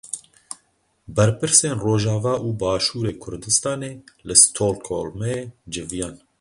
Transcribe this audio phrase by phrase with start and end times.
[1.15, 3.93] Berpirsên Rojava û Başûrê Kurdistanê
[4.27, 5.35] li Stockholmê
[5.73, 6.15] civiyan.